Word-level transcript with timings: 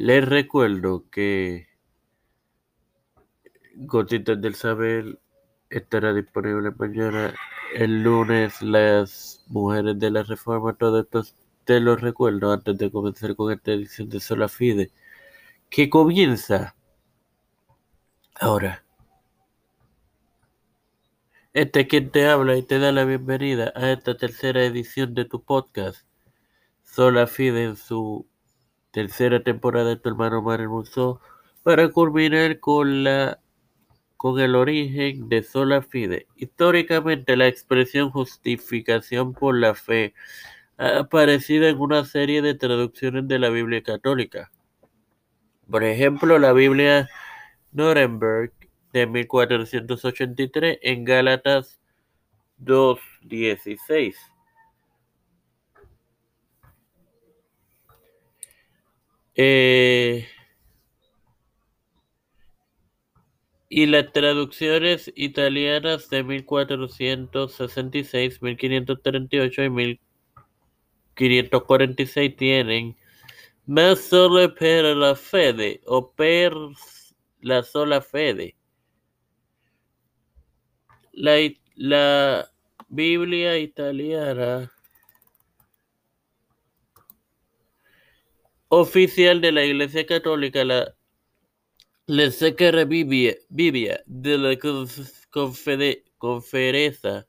Les 0.00 0.26
recuerdo 0.26 1.04
que 1.10 1.68
Gotitas 3.74 4.40
del 4.40 4.54
Saber 4.54 5.20
estará 5.68 6.14
disponible 6.14 6.70
mañana. 6.70 7.34
El 7.74 8.02
lunes, 8.02 8.62
las 8.62 9.44
mujeres 9.48 9.98
de 9.98 10.10
la 10.10 10.22
reforma, 10.22 10.72
todo 10.72 11.00
esto 11.00 11.22
te 11.64 11.80
lo 11.80 11.96
recuerdo 11.96 12.50
antes 12.50 12.78
de 12.78 12.90
comenzar 12.90 13.36
con 13.36 13.52
esta 13.52 13.72
edición 13.72 14.08
de 14.08 14.20
Sola 14.20 14.48
Fide, 14.48 14.90
que 15.68 15.90
comienza 15.90 16.74
ahora. 18.36 18.82
Este 21.52 21.80
es 21.80 21.88
quien 21.88 22.10
te 22.10 22.26
habla 22.26 22.56
y 22.56 22.62
te 22.62 22.78
da 22.78 22.90
la 22.90 23.04
bienvenida 23.04 23.70
a 23.76 23.92
esta 23.92 24.16
tercera 24.16 24.64
edición 24.64 25.12
de 25.12 25.26
tu 25.26 25.42
podcast, 25.44 26.06
Sola 26.84 27.26
Fide 27.26 27.64
en 27.64 27.76
su 27.76 28.29
tercera 28.90 29.42
temporada 29.42 29.90
de 29.90 29.96
tu 29.96 30.08
hermano 30.08 30.42
Musso, 30.42 31.20
para 31.62 31.88
culminar 31.90 32.60
con 32.60 33.04
la 33.04 33.40
con 34.16 34.38
el 34.38 34.54
origen 34.54 35.30
de 35.30 35.42
sola 35.42 35.80
fide. 35.80 36.26
Históricamente 36.36 37.36
la 37.36 37.46
expresión 37.46 38.10
justificación 38.10 39.32
por 39.32 39.56
la 39.56 39.74
fe 39.74 40.12
ha 40.76 40.98
aparecido 40.98 41.66
en 41.68 41.80
una 41.80 42.04
serie 42.04 42.42
de 42.42 42.54
traducciones 42.54 43.26
de 43.28 43.38
la 43.38 43.48
Biblia 43.48 43.82
católica. 43.82 44.50
Por 45.70 45.84
ejemplo, 45.84 46.38
la 46.38 46.52
Biblia 46.52 47.08
Nuremberg 47.72 48.52
de 48.92 49.06
1483 49.06 50.78
en 50.82 51.04
Gálatas 51.04 51.80
2.16. 52.62 54.16
Eh, 59.42 60.28
y 63.70 63.86
las 63.86 64.12
traducciones 64.12 65.10
italianas 65.16 66.10
de 66.10 66.24
1466, 66.24 68.42
1538 68.42 69.62
y 69.62 69.70
1546 69.70 72.36
tienen 72.36 72.98
más 73.64 74.00
solo 74.00 74.54
per 74.54 74.84
la 74.94 75.14
fede 75.14 75.80
o 75.86 76.12
per 76.12 76.52
la 77.40 77.62
sola 77.62 78.02
fede. 78.02 78.56
La, 81.12 81.36
la 81.76 82.50
Biblia 82.90 83.56
italiana 83.56 84.70
oficial 88.70 89.42
de 89.42 89.52
la 89.52 89.64
Iglesia 89.64 90.06
Católica, 90.06 90.64
la 90.64 90.94
la 92.10 92.30
Sacra 92.32 92.84
Biblia, 92.84 93.36
de 93.48 94.36
la 94.36 94.58
Conferencia 96.18 97.28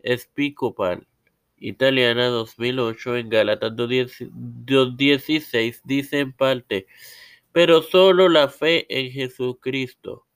Episcopal 0.00 1.06
Italiana 1.58 2.26
2008 2.26 3.16
en 3.18 3.28
Gálatas 3.28 3.72
2.16 3.72 5.80
dice 5.84 6.18
en 6.18 6.32
parte, 6.32 6.88
pero 7.52 7.82
solo 7.82 8.28
la 8.28 8.48
fe 8.48 8.84
en 8.88 9.12
Jesucristo, 9.12 10.26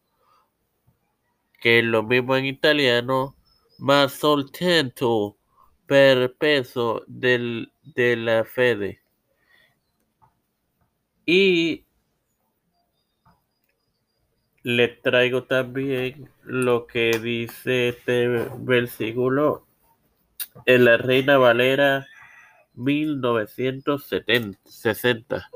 que 1.60 1.80
es 1.80 1.84
lo 1.84 2.04
mismo 2.04 2.36
en 2.36 2.44
italiano, 2.44 3.34
más 3.80 4.12
soltanto 4.12 5.36
per 5.86 6.36
peso 6.36 7.02
del, 7.08 7.72
de 7.82 8.14
la 8.14 8.44
fe. 8.44 9.00
Y 11.26 11.84
les 14.62 15.02
traigo 15.02 15.42
también 15.44 16.30
lo 16.42 16.86
que 16.86 17.18
dice 17.18 17.88
este 17.88 18.28
versículo 18.58 19.66
en 20.66 20.84
la 20.84 20.98
Reina 20.98 21.38
Valera 21.38 22.06
1960. 22.74 25.50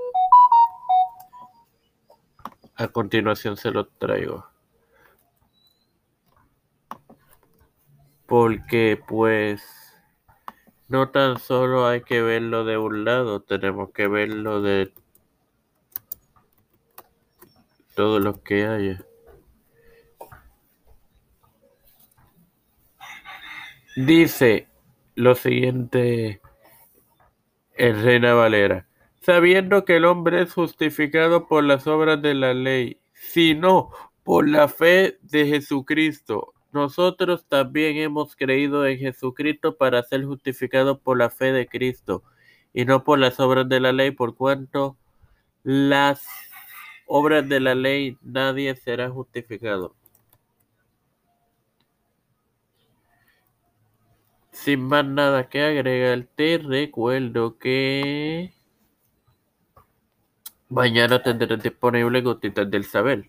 A 2.76 2.88
continuación 2.88 3.56
se 3.56 3.70
lo 3.70 3.86
traigo. 3.86 4.44
Porque 8.26 9.00
pues 9.06 9.62
no 10.88 11.10
tan 11.10 11.38
solo 11.38 11.86
hay 11.86 12.02
que 12.02 12.20
verlo 12.22 12.64
de 12.64 12.78
un 12.78 13.04
lado, 13.04 13.42
tenemos 13.42 13.92
que 13.92 14.08
verlo 14.08 14.60
de 14.60 14.92
todo 17.94 18.18
lo 18.20 18.42
que 18.42 18.66
haya. 18.66 19.04
Dice 23.96 24.68
lo 25.14 25.34
siguiente 25.36 26.40
en 27.76 28.02
Reina 28.02 28.34
Valera, 28.34 28.88
sabiendo 29.20 29.84
que 29.84 29.96
el 29.96 30.04
hombre 30.04 30.42
es 30.42 30.52
justificado 30.52 31.46
por 31.46 31.62
las 31.64 31.86
obras 31.86 32.20
de 32.20 32.34
la 32.34 32.54
ley, 32.54 33.00
sino 33.12 33.90
por 34.24 34.48
la 34.48 34.68
fe 34.68 35.18
de 35.22 35.46
Jesucristo. 35.46 36.54
Nosotros 36.72 37.46
también 37.46 37.96
hemos 37.98 38.34
creído 38.34 38.84
en 38.84 38.98
Jesucristo 38.98 39.76
para 39.76 40.02
ser 40.02 40.24
justificados 40.24 40.98
por 40.98 41.16
la 41.16 41.30
fe 41.30 41.52
de 41.52 41.68
Cristo 41.68 42.24
y 42.72 42.84
no 42.84 43.04
por 43.04 43.20
las 43.20 43.38
obras 43.38 43.68
de 43.68 43.78
la 43.78 43.92
ley, 43.92 44.10
por 44.10 44.34
cuanto 44.34 44.96
las 45.62 46.26
obras 47.06 47.48
de 47.48 47.60
la 47.60 47.74
ley 47.74 48.18
nadie 48.22 48.74
será 48.76 49.10
justificado. 49.10 49.94
Sin 54.52 54.82
más 54.82 55.04
nada 55.04 55.48
que 55.48 55.62
agregar, 55.62 56.26
te 56.36 56.58
recuerdo 56.58 57.58
que 57.58 58.54
mañana 60.68 61.22
tendré 61.22 61.56
disponible 61.56 62.22
Gotitas 62.22 62.70
del 62.70 62.84
Saber. 62.84 63.26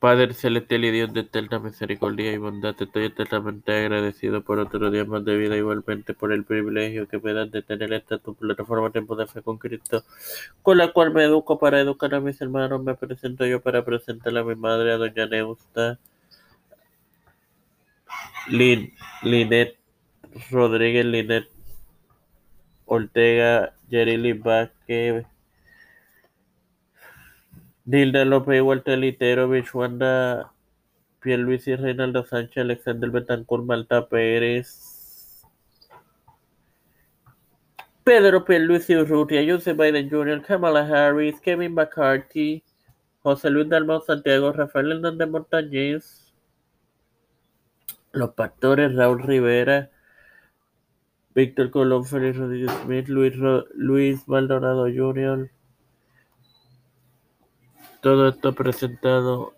Padre 0.00 0.32
celestial 0.32 0.86
y 0.86 0.90
Dios 0.92 1.12
de 1.12 1.20
eterna 1.20 1.58
misericordia 1.58 2.32
y 2.32 2.38
bondad, 2.38 2.74
estoy 2.80 3.04
eternamente 3.04 3.70
agradecido 3.70 4.42
por 4.42 4.58
otro 4.58 4.90
día 4.90 5.04
más 5.04 5.26
de 5.26 5.36
vida, 5.36 5.58
igualmente 5.58 6.14
por 6.14 6.32
el 6.32 6.44
privilegio 6.44 7.06
que 7.06 7.18
me 7.18 7.34
dan 7.34 7.50
de 7.50 7.60
tener 7.60 7.92
esta 7.92 8.16
tu 8.16 8.34
plataforma 8.34 8.90
Tiempo 8.90 9.14
de 9.14 9.26
Fe 9.26 9.42
con 9.42 9.58
Cristo, 9.58 10.02
con 10.62 10.78
la 10.78 10.90
cual 10.94 11.12
me 11.12 11.24
educo 11.24 11.58
para 11.58 11.80
educar 11.80 12.14
a 12.14 12.20
mis 12.20 12.40
hermanos. 12.40 12.82
Me 12.82 12.94
presento 12.94 13.44
yo 13.44 13.60
para 13.60 13.84
presentar 13.84 14.34
a 14.38 14.42
mi 14.42 14.54
madre, 14.54 14.92
a 14.92 14.96
doña 14.96 15.26
Neusta, 15.26 15.98
Lin, 18.48 18.94
Linet 19.22 19.76
Rodríguez, 20.50 21.04
Linet 21.04 21.46
Ortega, 22.86 23.74
Yerili 23.90 24.32
Vázquez, 24.32 25.26
Dilda 27.90 28.24
López, 28.24 28.62
Walter 28.62 28.96
Literovich, 28.96 29.74
Wanda 29.74 30.52
Pierluisi, 31.20 31.74
Reinaldo 31.74 32.24
Sánchez, 32.24 32.58
Alexander 32.58 33.10
Betancourt, 33.10 33.64
Malta 33.64 34.08
Pérez, 34.08 35.42
Pedro 38.04 38.44
Pierluisi 38.44 38.94
Urrutia, 38.94 39.44
Joseph 39.44 39.76
Biden 39.76 40.08
Jr., 40.08 40.40
Kamala 40.40 40.86
Harris, 40.86 41.40
Kevin 41.40 41.74
McCarthy, 41.74 42.62
José 43.24 43.50
Luis 43.50 43.68
Dalmau 43.68 44.00
Santiago, 44.00 44.52
Rafael 44.52 44.92
Hernández 44.92 45.28
Montañez, 45.28 46.32
los 48.12 48.30
pastores 48.34 48.94
Raúl 48.94 49.20
Rivera, 49.20 49.90
Víctor 51.34 51.72
Colón, 51.72 52.04
Félix 52.04 52.36
Rodríguez 52.36 52.70
Smith, 52.84 53.08
Luis, 53.08 53.34
Luis 53.74 54.28
Maldonado 54.28 54.86
Jr., 54.86 55.50
todo 58.00 58.28
esto 58.28 58.54
presentado 58.54 59.54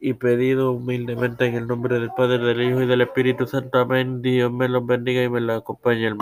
y 0.00 0.14
pedido 0.14 0.72
humildemente 0.72 1.46
en 1.46 1.54
el 1.54 1.66
nombre 1.66 1.98
del 1.98 2.10
Padre, 2.10 2.38
del 2.38 2.62
Hijo 2.62 2.82
y 2.82 2.86
del 2.86 3.02
Espíritu 3.02 3.46
Santo. 3.46 3.78
Amén. 3.78 4.20
Dios 4.20 4.52
me 4.52 4.68
los 4.68 4.84
bendiga 4.84 5.22
y 5.22 5.28
me 5.28 5.40
los 5.40 5.60
acompañe, 5.60 6.04
hermano. 6.06 6.20